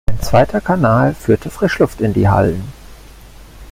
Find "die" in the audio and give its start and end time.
2.13-2.27